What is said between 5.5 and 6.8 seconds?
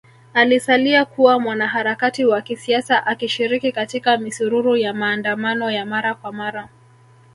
ya mara kwa mara